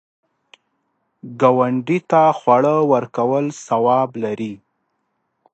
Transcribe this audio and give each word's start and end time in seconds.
ګاونډي 1.39 1.99
ته 2.09 2.21
خواړه 2.37 2.75
ورکول 2.93 3.45
ثواب 3.65 4.09
لري 4.23 4.53